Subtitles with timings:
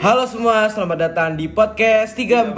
[0.00, 2.56] Halo semua, selamat datang di podcast 34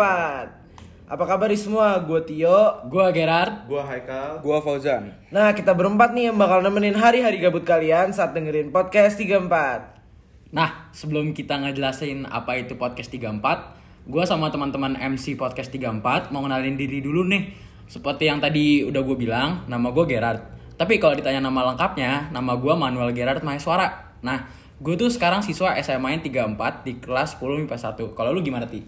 [1.10, 1.98] Apa kabar semua?
[2.06, 3.66] Gue Tio Gua Gerard.
[3.66, 4.38] Gua Haikal.
[4.38, 5.10] Gua Fauzan.
[5.34, 9.50] Nah kita berempat nih yang bakal nemenin hari-hari gabut kalian saat dengerin podcast 34
[10.54, 16.46] Nah, sebelum kita ngejelasin apa itu podcast 34, gua sama teman-teman MC podcast 34 mau
[16.46, 17.50] kenalin diri dulu nih.
[17.90, 20.38] Seperti yang tadi udah gue bilang, nama gue Gerard.
[20.78, 24.14] Tapi kalau ditanya nama lengkapnya, nama gua Manuel Gerard Maheswara.
[24.22, 24.46] Nah,
[24.84, 28.04] gue tuh sekarang siswa SMA 34 di kelas 10 MIPA 1.
[28.12, 28.84] Kalau lu gimana, Ti?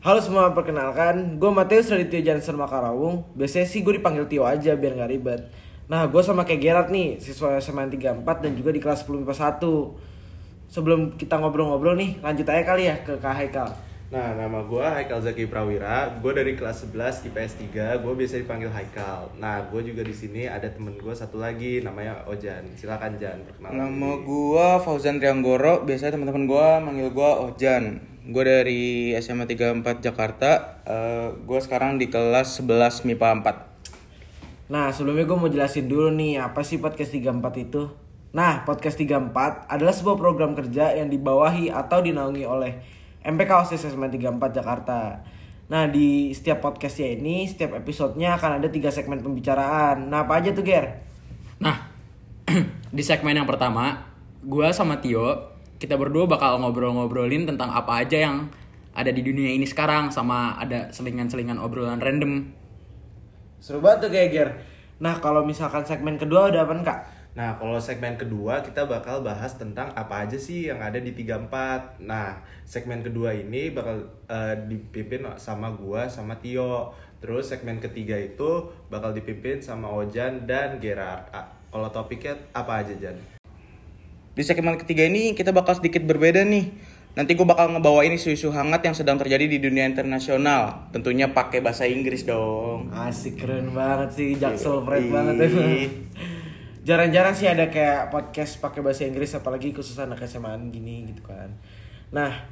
[0.00, 1.36] Halo semua, perkenalkan.
[1.36, 3.28] Gue Mateus Radityo Jansen Makarawung.
[3.36, 5.52] Biasanya sih gue dipanggil Tio aja biar gak ribet.
[5.92, 9.56] Nah gue sama kayak Gerard nih Siswa SMA 34 dan juga di kelas 10 MIPA
[9.56, 13.72] 1 Sebelum kita ngobrol-ngobrol nih Lanjut aja kali ya ke Kak Haikal
[14.08, 16.08] Nah, nama gua Haikal Zaki Prawira.
[16.24, 18.00] Gua dari kelas 11 IPS 3.
[18.00, 19.28] Gua biasa dipanggil Haikal.
[19.36, 22.64] Nah, gua juga di sini ada temen gua satu lagi namanya Ojan.
[22.72, 23.76] Silakan Jan, perkenalan.
[23.76, 25.84] Nama gua Fauzan Trianggoro.
[25.84, 28.00] Biasanya teman-teman gua manggil gua Ojan.
[28.32, 30.80] Gua dari SMA 34 Jakarta.
[30.88, 33.68] Eh, gua sekarang di kelas 11 MIPA 4.
[34.68, 37.88] Nah sebelumnya gue mau jelasin dulu nih Apa sih podcast 34 itu
[38.36, 42.72] Nah podcast 34 adalah sebuah program kerja yang dibawahi atau dinaungi oleh
[43.22, 45.22] MPK OSIS SMA 34 Jakarta
[45.68, 50.54] Nah di setiap podcastnya ini Setiap episodenya akan ada tiga segmen pembicaraan Nah apa aja
[50.54, 51.08] tuh Ger?
[51.58, 51.90] Nah,
[52.96, 54.06] di segmen yang pertama,
[54.46, 58.46] gua sama Tio, kita berdua bakal ngobrol-ngobrolin tentang apa aja yang
[58.94, 62.46] ada di dunia ini sekarang sama ada selingan-selingan obrolan random.
[63.58, 64.50] Seru banget tuh kayak Ger
[64.98, 66.98] Nah kalau misalkan segmen kedua udah apa kak?
[67.36, 72.00] Nah, kalau segmen kedua kita bakal bahas tentang apa aja sih yang ada di 34.
[72.00, 76.96] Nah, segmen kedua ini bakal eh, dipimpin sama gua sama Tio.
[77.18, 81.28] Terus segmen ketiga itu bakal dipimpin sama Ojan dan Gerard.
[81.68, 83.18] Kalau topiknya apa aja, Jan?
[84.38, 86.70] Di segmen ketiga ini kita bakal sedikit berbeda nih.
[87.18, 90.90] Nanti gua bakal ngebawain isu-isu hangat yang sedang terjadi di dunia internasional.
[90.94, 92.94] Tentunya pakai bahasa Inggris dong.
[92.94, 95.10] Asik keren banget sih Jaksel Fred Yoi.
[95.10, 95.70] banget emang.
[96.88, 101.52] Jarang-jarang sih ada kayak podcast pakai bahasa Inggris apalagi khusus anak SMA gini gitu kan.
[102.08, 102.48] Nah,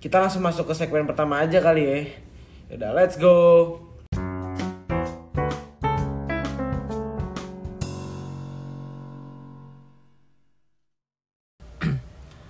[0.00, 2.00] kita langsung masuk ke segmen pertama aja kali ya.
[2.72, 3.36] Udah, let's go.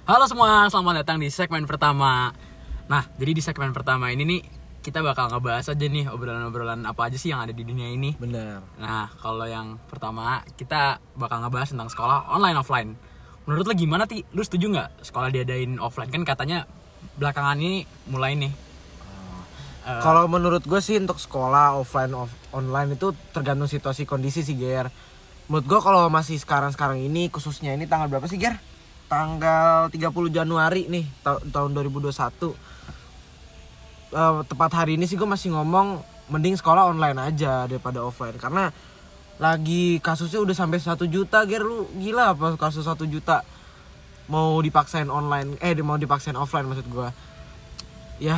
[0.06, 2.30] Halo semua, selamat datang di segmen pertama.
[2.86, 4.55] Nah, jadi di segmen pertama ini nih
[4.86, 8.14] kita bakal ngebahas aja nih obrolan-obrolan apa aja sih yang ada di dunia ini.
[8.14, 8.62] Benar.
[8.78, 10.22] Nah, kalau yang pertama
[10.54, 12.90] kita bakal ngebahas tentang sekolah online offline.
[13.44, 14.22] Menurut lo gimana ti?
[14.30, 16.06] Lu setuju nggak sekolah diadain offline?
[16.06, 16.70] Kan katanya
[17.14, 18.54] belakangan ini mulai nih.
[19.86, 24.54] Eh, Kalau menurut gue sih untuk sekolah offline off, online itu tergantung situasi kondisi sih
[24.54, 24.90] Ger.
[25.46, 28.58] Menurut gue kalau masih sekarang-sekarang ini khususnya ini tanggal berapa sih Ger?
[29.06, 32.50] Tanggal 30 Januari nih ta- tahun 2021.
[34.06, 35.98] Eh, tepat hari ini sih gue masih ngomong
[36.30, 38.38] mending sekolah online aja daripada offline.
[38.38, 38.70] Karena
[39.36, 41.66] lagi kasusnya udah sampai satu juta Ger.
[41.66, 43.42] Lu gila apa kasus satu juta?
[44.30, 47.08] Mau dipaksain online eh mau dipaksain offline maksud gue
[48.18, 48.34] ya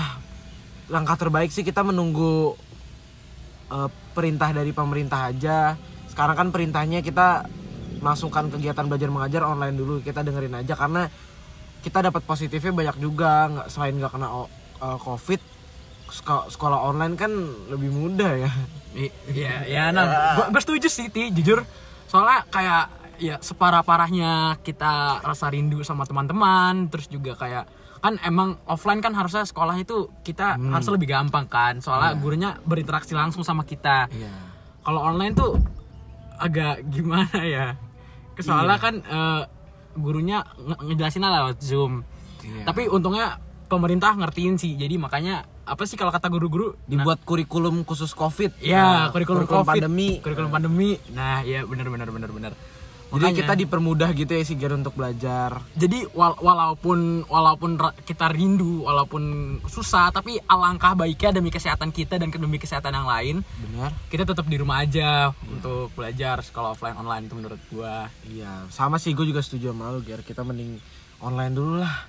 [0.93, 2.57] langkah terbaik sih kita menunggu
[3.73, 5.77] eh, perintah dari pemerintah aja.
[6.09, 7.45] Sekarang kan perintahnya kita
[8.01, 10.01] masukkan kegiatan belajar mengajar online dulu.
[10.01, 11.13] Kita dengerin aja karena
[11.85, 13.53] kita dapat positifnya banyak juga.
[13.53, 14.29] Nggak selain nggak kena
[14.81, 15.58] eh, covid
[16.49, 17.31] sekolah online kan
[17.69, 18.53] lebih mudah ya
[19.29, 20.05] Iya, ya, nah,
[20.49, 21.63] gue setuju sih, Ti, jujur.
[22.05, 22.85] Soalnya kayak
[23.19, 29.43] ya separah-parahnya kita rasa rindu sama teman-teman, terus juga kayak kan emang offline kan harusnya
[29.43, 34.11] sekolah itu kita harusnya lebih gampang kan, soalnya gurunya berinteraksi langsung sama kita.
[34.81, 35.55] Kalau online tuh
[36.37, 37.77] agak gimana ya?
[38.41, 39.43] Soalnya kan eh,
[39.95, 42.03] gurunya nge- ngejelasin lewat Zoom.
[42.65, 44.75] Tapi untungnya pemerintah ngertiin sih.
[44.75, 49.69] Jadi makanya apa sih kalau kata guru-guru dibuat kurikulum khusus covid Ya, Nah, kurikulum, COVID,
[49.69, 50.97] pandemi kurikulum pandemi.
[51.11, 52.53] Nah, ya benar benar benar benar.
[53.09, 57.71] jadi Makanya- kita dipermudah gitu ya sih Ger untuk belajar jadi wal- walaupun walaupun
[58.03, 59.23] kita rindu, walaupun
[59.65, 64.45] susah, tapi alangkah baiknya demi kesehatan kita dan demi kesehatan yang lain, benar kita tetap
[64.45, 68.13] di rumah aja untuk belajar sekolah offline online itu menurut gua.
[68.25, 70.21] Iya, sama sih gue juga setuju sama lu, Ger.
[70.21, 70.77] Kita mending
[71.19, 72.05] online dulu lah.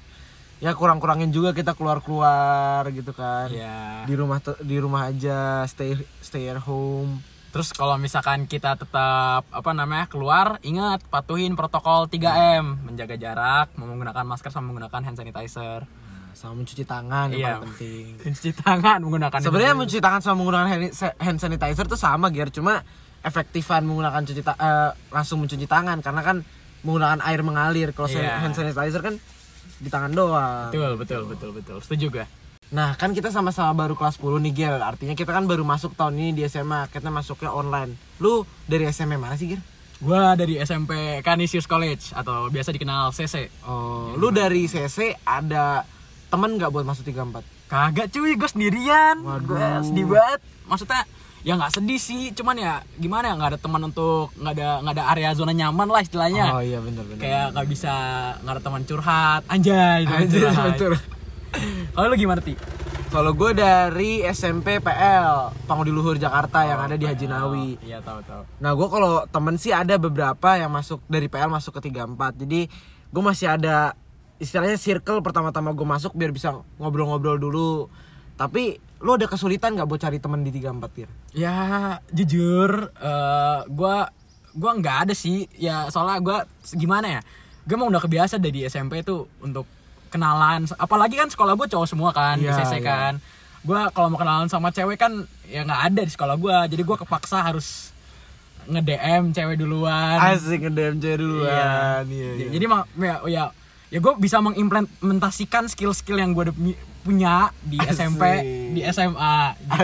[0.60, 3.48] Ya kurang-kurangin juga kita keluar-keluar gitu kan.
[3.48, 4.04] Ya.
[4.04, 7.24] Di rumah di rumah aja, stay stay at home.
[7.50, 14.22] Terus kalau misalkan kita tetap apa namanya keluar, ingat patuhin protokol 3M, menjaga jarak, menggunakan
[14.22, 15.88] masker sama menggunakan hand sanitizer.
[16.30, 17.52] Sama mencuci tangan yang Iya.
[17.58, 18.06] paling penting.
[18.28, 20.68] Mencuci tangan menggunakan Sebenarnya mencuci tangan sama menggunakan
[21.18, 22.54] hand sanitizer tuh sama, Ger.
[22.54, 22.86] Cuma
[23.20, 26.38] efektifan menggunakan cuci ta- eh, langsung mencuci tangan karena kan
[26.84, 27.90] menggunakan air mengalir.
[27.92, 28.40] Kalau Iya.
[28.40, 29.18] hand sanitizer kan
[29.80, 30.70] di tangan doang.
[30.70, 31.78] Betul, betul, betul, betul.
[31.80, 32.26] Setuju gue.
[32.70, 34.78] Nah, kan kita sama-sama baru kelas 10 nih, Gil.
[34.78, 36.86] Artinya kita kan baru masuk tahun ini di SMA.
[36.94, 37.98] Kita masuknya online.
[38.22, 39.62] Lu dari SMA mana sih, Gil?
[40.00, 43.52] Gua dari SMP Canisius College atau biasa dikenal CC.
[43.68, 45.84] Oh, lu dari CC ada
[46.32, 47.44] temen nggak buat masuk 34?
[47.68, 49.20] Kagak cuy, gue sendirian.
[49.20, 49.44] Waduh.
[49.44, 50.40] Gue sedih banget.
[50.72, 51.04] Maksudnya
[51.44, 54.96] ya nggak sedih sih, cuman ya gimana ya nggak ada teman untuk nggak ada nggak
[55.00, 56.46] ada area zona nyaman lah istilahnya.
[56.52, 57.22] Oh iya bener bener.
[57.24, 57.94] Kayak nggak bisa
[58.44, 60.04] nggak ada teman curhat, anjay.
[60.04, 60.66] Anjir, curhat.
[60.76, 60.94] betul.
[61.96, 62.54] Kalau lu gimana ti?
[63.10, 67.82] Kalau gue dari SMP PL Pangudi Luhur Jakarta yang ada di Haji Nawi.
[67.82, 68.46] Iya tahu tahu.
[68.62, 72.70] Nah gue kalau temen sih ada beberapa yang masuk dari PL masuk ke 34 Jadi
[73.10, 73.98] gue masih ada
[74.38, 77.90] istilahnya circle pertama-tama gue masuk biar bisa ngobrol-ngobrol dulu
[78.38, 81.10] Tapi lu ada kesulitan gak buat cari temen di 34 Tir?
[81.32, 81.56] Ya
[82.10, 84.12] jujur, eh gua
[84.52, 85.48] gua nggak ada sih.
[85.56, 86.38] Ya soalnya gua
[86.70, 87.22] gimana ya?
[87.64, 89.64] Gue emang udah kebiasa dari SMP tuh untuk
[90.10, 90.66] kenalan.
[90.76, 93.22] Apalagi kan sekolah gue cowok semua kan, di Iya, CC kan.
[93.62, 95.12] Gua kalau mau kenalan sama cewek kan
[95.46, 96.66] ya nggak ada di sekolah gua.
[96.66, 97.94] Jadi gua kepaksa harus
[98.66, 100.18] nge-DM cewek duluan.
[100.20, 102.48] Asik nge-DM cewek duluan iya, iya.
[102.52, 103.44] Jadi mak- ya ya,
[103.90, 106.54] ya gue bisa mengimplementasikan skill-skill yang gue
[107.10, 108.24] punya di SMP,
[108.78, 109.38] di SMA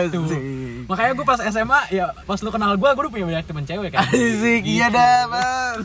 [0.06, 0.22] gitu.
[0.22, 0.40] Asik.
[0.86, 3.90] Makanya gue pas SMA ya pas lu kenal gue, gue udah punya banyak temen cewek
[3.90, 4.06] kan.
[4.06, 5.76] Asik, iya dah bang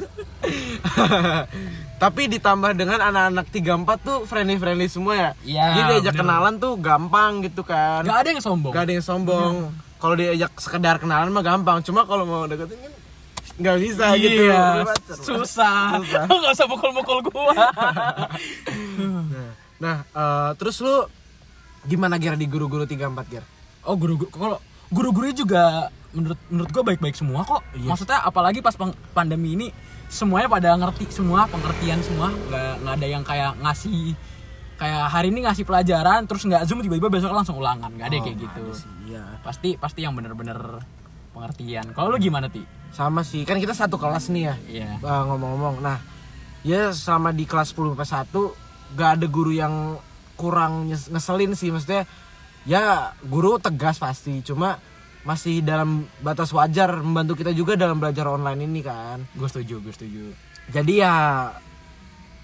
[1.98, 6.22] Tapi ditambah dengan anak-anak 34 tuh friendly-friendly semua ya Iya, Jadi diajak bener.
[6.26, 8.74] kenalan tuh gampang gitu kan Gak ada yang sombong.
[8.74, 9.54] Gak ada yang sombong.
[10.02, 11.82] Kalau diajak sekedar kenalan mah gampang.
[11.86, 12.94] Cuma kalau mau deketin kan
[13.62, 14.50] nggak bisa gitu.
[14.50, 15.18] Iya, pacar.
[15.22, 16.02] susah.
[16.02, 16.26] Susah.
[16.42, 17.54] Gak usah mukul-mukul gua.
[19.82, 21.10] Nah, eh, terus lu
[21.84, 23.44] gimana Ger di guru-guru 34 Ger?
[23.82, 24.58] oh guru-guru kalau
[24.94, 27.64] guru-guru juga menurut menurut gue baik-baik semua kok.
[27.74, 28.76] Maksudnya apalagi pas
[29.16, 29.68] pandemi ini
[30.12, 34.12] semuanya pada ngerti semua pengertian semua nggak nggak ada yang kayak ngasih
[34.76, 38.26] kayak hari ini ngasih pelajaran terus nggak zoom tiba-tiba besok langsung ulangan nggak ada yang
[38.28, 38.64] kayak gitu
[39.08, 39.24] Iya.
[39.40, 40.84] pasti pasti yang bener-bener
[41.32, 42.60] pengertian kalau lu gimana ti
[42.92, 44.56] Sama sih, kan kita satu kelas nih ya.
[44.68, 44.90] Iya.
[45.00, 45.80] Eh, ngomong-ngomong.
[45.80, 46.04] Nah,
[46.60, 48.52] ya selama di kelas 10 sampai 1
[49.00, 49.96] gak ada guru yang
[50.42, 52.10] kurang ngeselin sih maksudnya.
[52.62, 52.84] Ya,
[53.24, 54.78] guru tegas pasti, cuma
[55.22, 59.22] masih dalam batas wajar membantu kita juga dalam belajar online ini kan.
[59.32, 60.34] gue setuju gue setuju
[60.68, 61.14] Jadi ya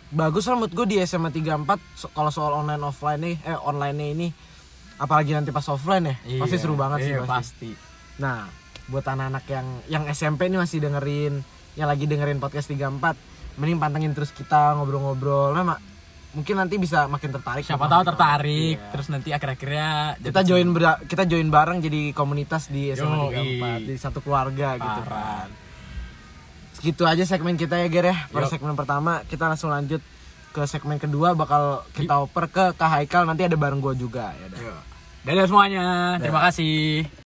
[0.10, 1.58] bagus lah menurut gue di SMA 34
[1.94, 4.28] so- kalau soal online offline nih eh online ini
[4.98, 7.34] apalagi nanti pas offline ya pasti Iya, seru banget sih iya, pasti.
[7.34, 7.72] pasti
[8.18, 8.50] Nah,
[8.88, 11.42] buat anak-anak yang yang SMP nih masih dengerin
[11.74, 13.14] yang lagi dengerin podcast 34
[13.58, 15.84] mending pantengin terus kita ngobrol-ngobrol nah mak-
[16.30, 18.90] mungkin nanti bisa makin tertarik siapa tahu tertarik Iya.
[18.92, 19.90] terus nanti akhir-akhirnya
[20.20, 23.58] kita join ber- kita join bareng jadi komunitas di SMA Yoi.
[23.58, 25.48] 34 di satu keluarga gitu Parah.
[25.48, 25.50] kan.
[26.74, 28.18] Segitu aja segmen kita ya Ger ya.
[28.28, 28.54] Pada Yuk.
[28.54, 30.04] segmen pertama kita langsung lanjut
[30.48, 31.34] ke segmen kedua.
[31.34, 33.26] Bakal kita oper ke Kak Haikal.
[33.26, 34.48] Nanti ada bareng gua juga ya
[35.26, 35.86] dadah semuanya.
[36.18, 37.27] Terima kasih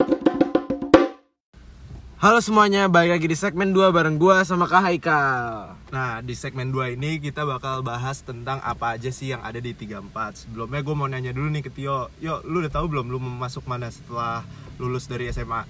[2.19, 5.79] Halo semuanya, balik lagi di segmen 2 bareng gua sama Kak Haikal.
[5.95, 9.71] Nah, di segmen 2 ini kita bakal bahas tentang apa aja sih yang ada di
[9.71, 10.35] 34.
[10.35, 12.11] Sebelumnya gue mau nanya dulu nih ke Tio.
[12.19, 14.43] Yo, lu udah tahu belum lu mau masuk mana setelah
[14.83, 15.63] lulus dari SMA?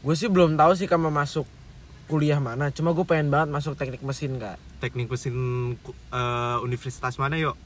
[0.00, 1.44] Gue sih belum tahu sih kamu masuk
[2.08, 2.72] kuliah mana.
[2.72, 4.56] Cuma gue pengen banget masuk teknik mesin kak.
[4.80, 5.36] Teknik mesin
[6.08, 7.60] eh, universitas mana, yuk?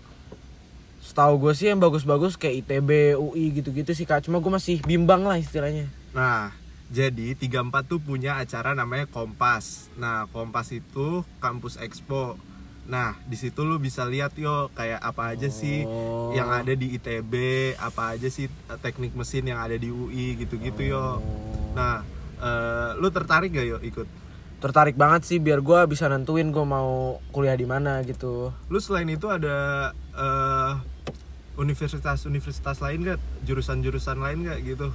[0.99, 4.27] Setahu gue sih yang bagus-bagus kayak ITB, UI gitu-gitu sih kak.
[4.27, 5.87] Cuma gue masih bimbang lah istilahnya.
[6.11, 9.91] Nah, jadi 34 tuh punya acara namanya Kompas.
[9.99, 12.39] Nah, Kompas itu kampus expo.
[12.87, 16.31] Nah, di situ lu bisa lihat yo kayak apa aja sih Oh.
[16.31, 17.35] yang ada di ITB,
[17.75, 21.19] apa aja sih eh, teknik mesin yang ada di UI gitu-gitu yo.
[21.75, 22.07] Nah,
[22.39, 24.07] eh, lu tertarik gak yo ikut?
[24.63, 28.55] Tertarik banget sih biar gue bisa nentuin gue mau kuliah di mana gitu.
[28.71, 30.73] Lu selain itu ada eh,
[31.59, 33.21] universitas-universitas lain gak?
[33.43, 34.95] Jurusan-jurusan lain gak gitu?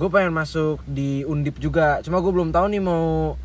[0.00, 2.00] Gue pengen masuk di Undip juga.
[2.00, 3.36] Cuma gue belum tahu nih mau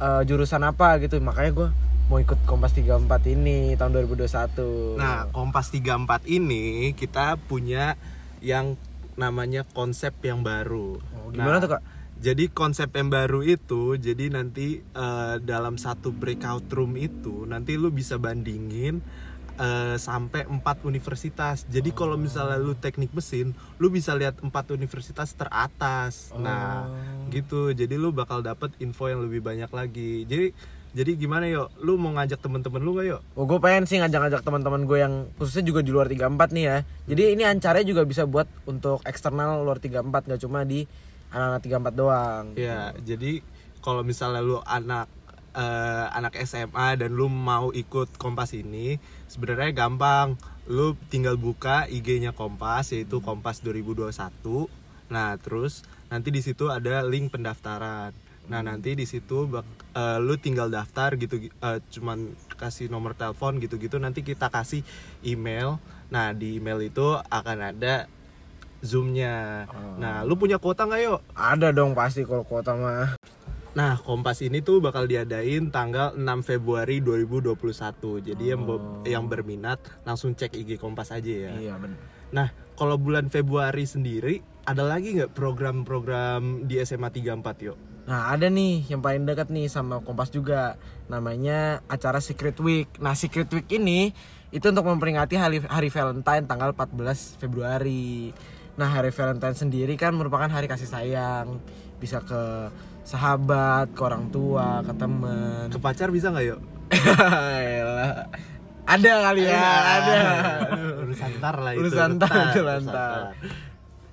[0.00, 1.20] eh, jurusan apa gitu.
[1.20, 1.68] Makanya gue
[2.08, 4.96] mau ikut Kompas 34 ini tahun 2021.
[4.96, 8.00] Nah, Kompas 34 ini kita punya
[8.40, 8.80] yang
[9.20, 10.96] namanya konsep yang baru.
[10.96, 11.82] Oh, gimana Nah, tuh, Kak?
[12.22, 17.92] Jadi konsep yang baru itu, jadi nanti eh, dalam satu breakout room itu nanti lu
[17.92, 19.04] bisa bandingin
[19.58, 21.64] eh, sampai empat universitas.
[21.68, 26.32] Jadi kalau misalnya lu teknik mesin, lu bisa lihat empat universitas teratas.
[26.36, 26.88] Nah,
[27.28, 27.72] gitu.
[27.72, 30.24] Jadi lu bakal dapet info yang lebih banyak lagi.
[30.24, 30.52] Jadi
[30.92, 31.72] jadi gimana yo?
[31.80, 33.18] Lu mau ngajak temen-temen lu gak yo?
[33.32, 36.76] Oh, gue pengen sih ngajak-ngajak teman-teman gue yang khususnya juga di luar 34 nih ya.
[37.08, 40.84] Jadi ini ancaranya juga bisa buat untuk eksternal luar 34 nggak cuma di
[41.32, 42.44] anak-anak 34 doang.
[42.60, 43.40] Ya, jadi
[43.80, 45.08] kalau misalnya lu anak
[45.52, 48.96] eh, anak SMA dan lu mau ikut Kompas ini,
[49.28, 50.36] sebenarnya gampang.
[50.68, 54.68] Lu tinggal buka IG-nya Kompas yaitu Kompas 2021.
[55.12, 58.16] Nah, terus nanti di situ ada link pendaftaran.
[58.42, 63.60] Nah, nanti di situ bak- eh, lu tinggal daftar gitu eh, cuman kasih nomor telepon
[63.60, 64.82] gitu-gitu nanti kita kasih
[65.22, 65.78] email.
[66.10, 68.08] Nah, di email itu akan ada
[68.82, 69.62] Zoom-nya.
[69.96, 71.20] Nah, lu punya kuota nggak yuk?
[71.38, 73.14] Ada dong pasti kalau kuota mah.
[73.72, 78.20] Nah, Kompas ini tuh bakal diadain tanggal 6 Februari 2021.
[78.20, 81.52] Jadi yang bo- yang berminat langsung cek IG Kompas aja ya.
[81.56, 81.96] Iya benar.
[82.32, 87.78] Nah, kalau bulan Februari sendiri ada lagi nggak program-program di SMA 34 yuk?
[88.02, 90.74] Nah ada nih yang paling dekat nih sama Kompas juga
[91.06, 94.10] Namanya acara Secret Week Nah Secret Week ini
[94.50, 98.34] itu untuk memperingati hari, hari Valentine tanggal 14 Februari
[98.74, 101.62] Nah hari Valentine sendiri kan merupakan hari kasih sayang
[102.02, 106.60] Bisa ke sahabat, ke orang tua, ke temen Ke pacar bisa nggak yuk?
[108.82, 109.62] Ada kali ya,
[110.02, 110.16] ada
[111.06, 111.86] Urusan ntar lah itu.
[111.86, 112.26] urusan itu
[112.60, 113.20] urusan ntar.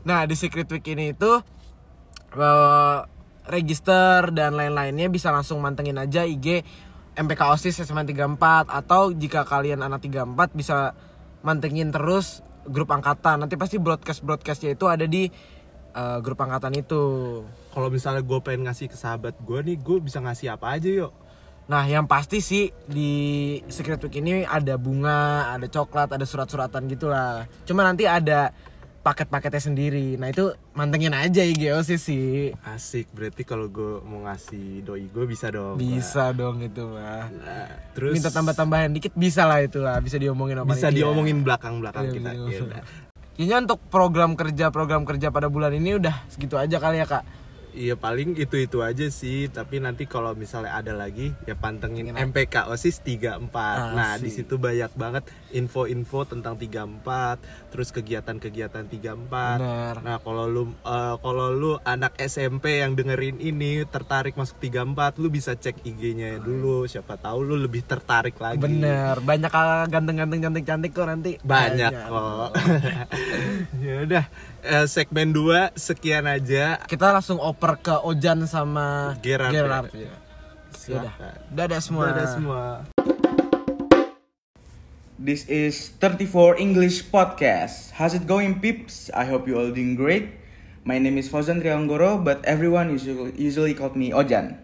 [0.06, 1.32] Nah di Secret Week ini itu
[2.38, 2.98] eh,
[3.50, 6.62] register dan lain-lainnya bisa langsung mantengin aja IG
[7.18, 10.94] MPK OSIS SMA 34 atau jika kalian anak 34 bisa
[11.42, 13.42] mantengin terus grup angkatan.
[13.44, 15.28] Nanti pasti broadcast broadcastnya itu ada di
[15.94, 17.04] eh, grup angkatan itu.
[17.70, 21.14] Kalau misalnya gue pengen ngasih ke sahabat gue nih, gue bisa ngasih apa aja yuk?
[21.70, 23.12] Nah, yang pasti sih di
[23.70, 27.46] Secret Week ini ada bunga, ada coklat, ada surat-suratan gitu lah.
[27.62, 28.50] Cuma nanti ada
[29.06, 30.18] paket-paketnya sendiri.
[30.18, 32.58] Nah, itu mantengin aja IG OSIS sih.
[32.66, 35.78] Asik, berarti kalau gue mau ngasih doi gue bisa dong.
[35.78, 37.30] Bisa dong itu mah.
[37.30, 42.10] Nah, terus Minta tambah-tambahan dikit bisa lah itu lah, bisa diomongin sama bisa diomongin belakang-belakang
[42.10, 42.30] Iya, kita.
[42.34, 42.82] Ya.
[43.40, 47.24] Kayaknya untuk program kerja program kerja pada bulan ini udah segitu aja kali ya kak.
[47.70, 53.06] Iya paling itu-itu aja sih, tapi nanti kalau misalnya ada lagi ya pantengin MPK OSIS
[53.06, 53.46] 34.
[53.94, 59.62] Nah, di situ banyak banget info-info tentang 34, terus kegiatan-kegiatan 34.
[59.62, 59.96] Bener.
[60.02, 65.30] Nah, kalau lu eh, kalau lu anak SMP yang dengerin ini tertarik masuk 34, lu
[65.30, 68.62] bisa cek IG-nya dulu, siapa tahu lu lebih tertarik lagi.
[68.62, 69.52] Bener, banyak
[69.94, 71.32] ganteng-ganteng cantik-cantik kok nanti.
[71.46, 72.50] Banyak kok.
[73.86, 74.26] ya udah,
[74.66, 76.82] eh, segmen 2 sekian aja.
[76.90, 79.92] Kita langsung oper ke Ojan sama Gerard, Gerard.
[79.92, 80.08] ya.
[80.08, 80.16] ya.
[80.72, 81.36] Silakan.
[81.52, 82.04] Dadah semua.
[82.08, 82.64] Dadah semua.
[85.20, 87.92] This is 34 English Podcast.
[88.00, 89.12] How's it going, peeps?
[89.12, 90.40] I hope you all doing great.
[90.88, 94.56] My name is Fauzan Trianggoro, but everyone usually, usually called me Ojan.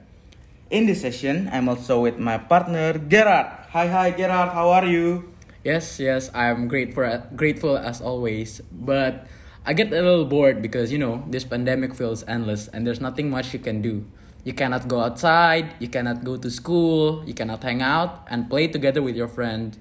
[0.71, 3.75] In this session, I'm also with my partner Gerard.
[3.75, 4.55] Hi, hi, Gerard.
[4.55, 5.35] How are you?
[5.67, 7.03] Yes, yes, I'm grateful
[7.35, 9.27] grateful as always, but
[9.65, 13.31] I get a little bored because you know this pandemic feels endless and there's nothing
[13.31, 14.05] much you can do.
[14.43, 18.67] You cannot go outside, you cannot go to school, you cannot hang out and play
[18.67, 19.75] together with your friend.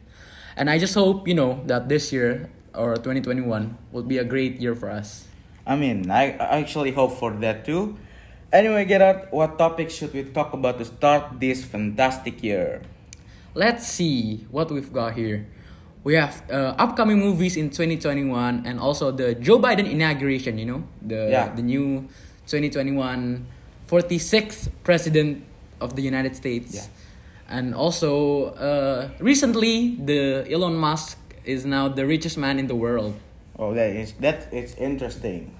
[0.57, 4.57] And I just hope, you know, that this year or 2021 will be a great
[4.57, 5.29] year for us.
[5.67, 8.01] I mean, I I actually hope for that too.
[8.57, 12.81] Anyway, Gerard, what topic should we talk about to start this fantastic year?
[13.53, 15.45] Let's see what we've got here.
[16.05, 20.85] We have uh, upcoming movies in 2021 and also the Joe Biden inauguration, you know,
[21.01, 21.49] the Yeah.
[21.57, 22.09] the new
[22.47, 23.47] 2021
[23.89, 25.45] 46th president
[25.81, 26.75] of the United States.
[26.77, 26.87] Yeah.
[27.49, 33.17] And also uh, recently the Elon Musk is now the richest man in the world.
[33.59, 35.53] Oh, that is that is interesting.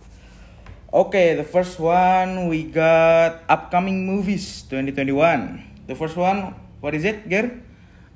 [0.93, 5.89] Okay, the first one we got upcoming movies 2021.
[5.89, 7.61] The first one, what is it, Ger?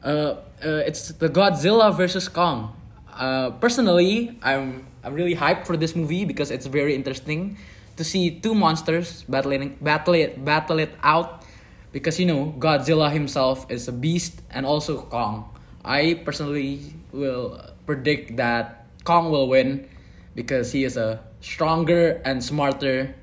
[0.04, 2.74] Uh, uh, it's the Godzilla versus Kong.
[3.12, 7.58] Uh, personally, I'm I'm really hyped for this movie because it's very interesting
[7.96, 11.42] to see two monsters battling battle it battle it out.
[11.90, 15.48] Because you know Godzilla himself is a beast and also Kong.
[15.84, 19.88] I personally will predict that Kong will win
[20.34, 23.14] because he is a stronger and smarter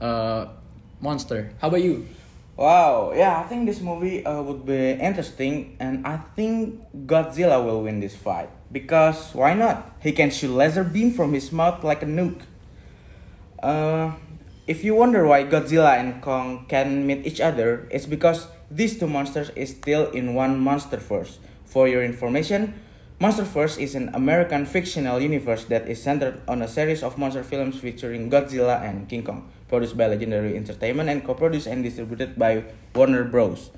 [0.00, 0.46] uh,
[1.00, 1.52] monster.
[1.60, 2.08] How about you?
[2.60, 6.76] Wow, yeah, I think this movie uh, would be interesting, and I think
[7.08, 9.96] Godzilla will win this fight because why not?
[10.04, 12.44] He can shoot laser beam from his mouth like a nuke.
[13.62, 14.12] Uh,
[14.66, 19.08] if you wonder why Godzilla and Kong can meet each other, it's because these two
[19.08, 21.38] monsters is still in one Monster MonsterVerse.
[21.64, 22.76] For your information,
[23.22, 27.80] MonsterVerse is an American fictional universe that is centered on a series of monster films
[27.80, 33.22] featuring Godzilla and King Kong, produced by Legendary Entertainment and co-produced and distributed by Warner
[33.24, 33.70] Bros.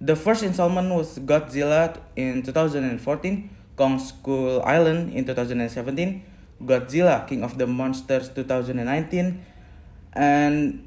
[0.00, 2.94] The first installment was Godzilla in 2014,
[3.76, 6.22] Kong Skull Island in 2017,
[6.62, 9.44] Godzilla King of the Monsters 2019,
[10.14, 10.86] and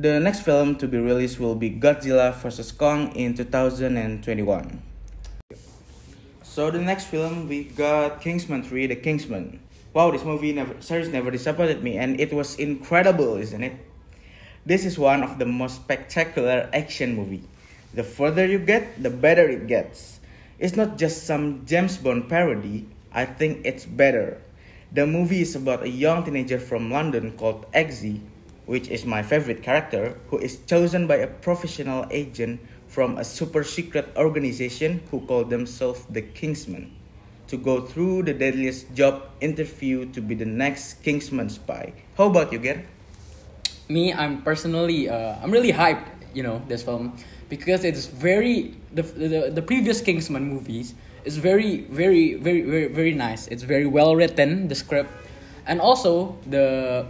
[0.00, 4.24] The next film to be released will be Godzilla vs Kong in 2021.
[6.42, 9.58] So the next film we got Kingsman 3: The Kingsman.
[9.92, 13.76] Wow, this movie never series never disappointed me and it was incredible, isn't it?
[14.64, 17.44] This is one of the most spectacular action movie.
[17.94, 20.20] The further you get, the better it gets.
[20.58, 22.86] It's not just some James Bond parody.
[23.12, 24.40] I think it's better.
[24.92, 28.20] The movie is about a young teenager from London called Eggsy,
[28.66, 33.64] which is my favorite character, who is chosen by a professional agent from a super
[33.64, 36.90] secret organization who call themselves the Kingsmen
[37.48, 41.92] to go through the deadliest job interview to be the next Kingsman spy.
[42.16, 42.84] How about you, Ger?
[43.90, 47.12] Me i'm personally uh, i'm really hyped you know this film
[47.48, 50.94] because it's very the, the the previous kingsman movies
[51.24, 55.10] is very very very very very nice it's very well written the script
[55.66, 57.04] and also the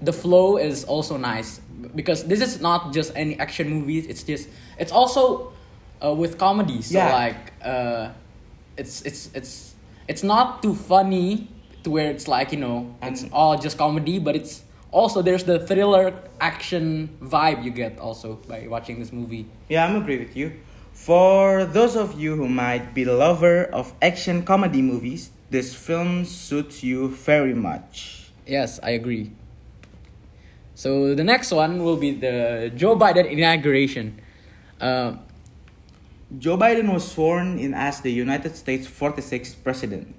[0.00, 1.60] the flow is also nice
[1.94, 5.52] because this is not just any action movies it's just it's also
[6.04, 7.12] uh, with comedy so Yeah.
[7.12, 8.10] like uh,
[8.76, 9.74] it's it's it's
[10.08, 11.48] it's not too funny
[11.84, 15.58] to where it's like you know it's all just comedy but it's also there's the
[15.58, 20.52] thriller action vibe you get also by watching this movie Yeah, I'm agree with you.
[20.92, 26.84] For those of you who might be lover of action comedy movies, this film suits
[26.84, 28.30] you very much.
[28.46, 29.30] yes i agree
[30.74, 34.18] so the next one will be the joe biden inauguration
[34.80, 35.14] uh,
[36.38, 40.16] Joe Biden was sworn in as the United States 46th president,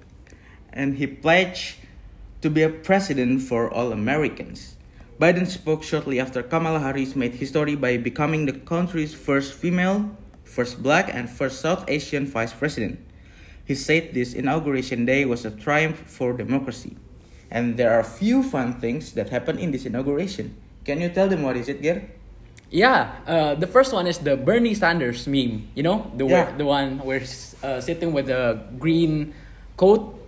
[0.72, 1.76] and he pledged
[2.44, 4.76] to be a president for all Americans.
[5.16, 10.12] Biden spoke shortly after Kamala Harris made history by becoming the country's first female,
[10.44, 13.00] first black, and first South Asian vice president.
[13.64, 17.00] He said this inauguration day was a triumph for democracy.
[17.50, 20.52] And there are few fun things that happened in this inauguration.
[20.84, 22.04] Can you tell them what is it, Ger?
[22.68, 25.72] Yeah, uh, the first one is the Bernie Sanders meme.
[25.72, 26.44] You know, the Yeah.
[26.44, 29.32] where, the one where he's uh, sitting with a green
[29.80, 30.20] coat.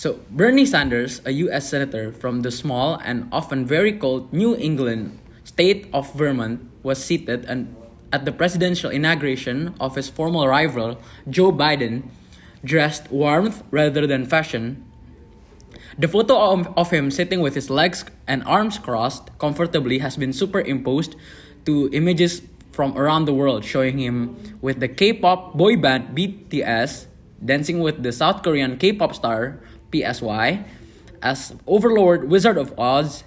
[0.00, 1.68] So Bernie Sanders, a U.S.
[1.68, 7.44] senator from the small and often very cold New England state of Vermont, was seated
[7.44, 7.76] and
[8.10, 10.96] at the presidential inauguration of his former rival
[11.28, 12.08] Joe Biden,
[12.64, 14.82] dressed warmth rather than fashion,
[15.98, 20.32] the photo of, of him sitting with his legs and arms crossed comfortably has been
[20.32, 21.14] superimposed
[21.66, 22.40] to images
[22.72, 27.04] from around the world showing him with the K-pop boy band BTS
[27.44, 29.60] dancing with the South Korean K-pop star
[29.92, 30.64] PSY
[31.22, 33.24] as Overlord Wizard of Oz.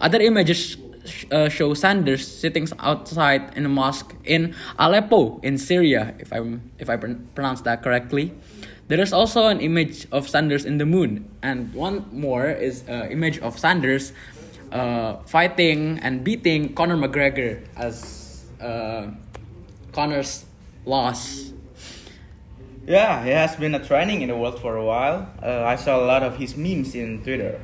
[0.00, 0.76] Other images
[1.06, 6.42] sh- uh, show Sanders sitting outside in a mosque in Aleppo in Syria, if I
[6.78, 8.34] if I pron- pronounce that correctly.
[8.88, 13.10] There is also an image of Sanders in the moon, and one more is an
[13.10, 14.12] image of Sanders
[14.70, 19.10] uh, fighting and beating Conor McGregor as uh,
[19.92, 20.44] Conor's
[20.84, 21.50] loss.
[22.86, 25.28] Yeah, he has been a trending in the world for a while.
[25.42, 27.60] Uh, I saw a lot of his memes in Twitter,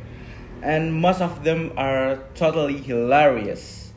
[0.63, 3.93] and most of them are totally hilarious.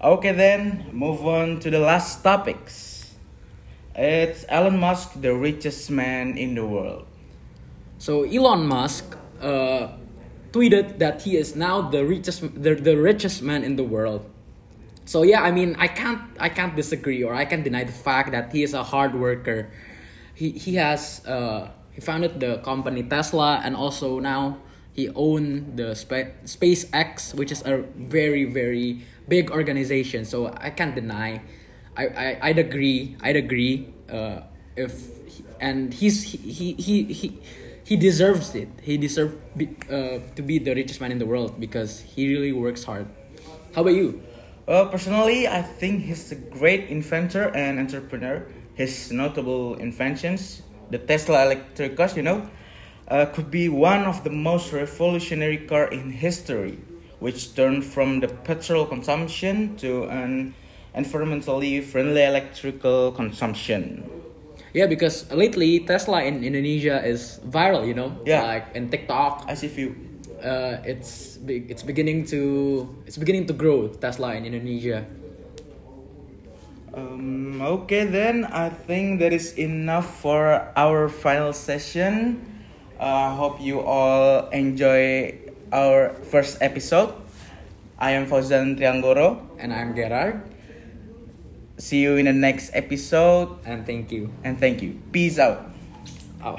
[0.00, 3.16] Okay, then move on to the last topics.
[3.96, 7.06] It's Elon Musk, the richest man in the world.
[7.98, 9.88] So Elon Musk uh,
[10.52, 14.30] tweeted that he is now the richest the, the richest man in the world.
[15.04, 18.30] So yeah, I mean I can't I can't disagree or I can't deny the fact
[18.30, 19.72] that he is a hard worker.
[20.38, 24.62] He he has uh, he founded the company Tesla and also now
[24.94, 30.22] he owned the spa- SpaceX, which is a very very big organization.
[30.22, 31.42] So I can't deny.
[31.98, 33.18] I, I I'd agree.
[33.18, 33.90] I'd agree.
[34.06, 34.46] Uh,
[34.78, 34.94] if
[35.26, 36.96] he, and he's he he he.
[37.10, 37.28] he
[37.88, 38.68] he deserves it.
[38.84, 39.32] He deserves
[39.88, 43.08] uh, to be the richest man in the world because he really works hard.
[43.74, 44.20] How about you?
[44.68, 48.44] Well, personally, I think he's a great inventor and entrepreneur.
[48.78, 52.46] His notable inventions, the Tesla electric cars, you know,
[53.10, 56.78] uh, could be one of the most revolutionary car in history,
[57.18, 60.54] which turned from the petrol consumption to an
[60.94, 64.06] environmentally friendly electrical consumption.
[64.72, 67.82] Yeah, because lately Tesla in Indonesia is viral.
[67.82, 68.42] You know, Yeah.
[68.46, 69.90] like in TikTok, I see few.
[70.38, 75.02] uh, it's it's beginning to it's beginning to grow Tesla in Indonesia.
[76.94, 82.40] Um, okay, then I think that is enough for our final session.
[82.98, 85.38] I hope you all enjoy
[85.72, 87.14] our first episode.
[87.98, 89.42] I am Fauzan Trianggoro.
[89.58, 90.42] And I'm Gerard,
[91.78, 94.32] See you in the next episode and thank you.
[94.42, 94.98] and thank you.
[95.12, 95.70] Peace out.